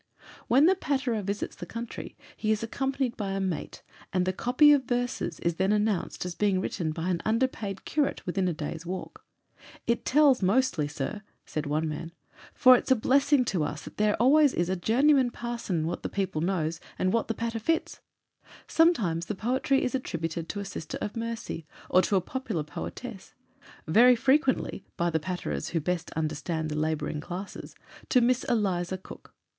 [0.47, 4.71] When the patterer visits the country, he is accompanied by a mate, and the "copy
[4.73, 8.83] of werses" is then announced as being written by an "underpaid curate" within a day's
[8.83, 9.23] walk.
[9.85, 12.13] "It tells mostly, sir," said one man;
[12.51, 16.09] "for its a blessing to us that there always is a journeyman parson what the
[16.09, 17.99] people knows, and what the patter fits."
[18.65, 23.35] Sometimes the poetry is attributed to a sister of mercy, or to a popular poetess;
[23.87, 27.75] very frequently, by the patterers who best understand the labouring classes,
[28.09, 29.35] to Miss Eliza Cook.